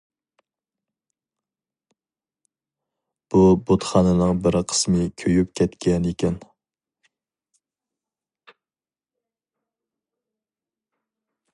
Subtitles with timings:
[3.33, 6.41] بۇ بۇتخانىنىڭ بىر قىسمى كۆيۈپ كەتكەنىكەن.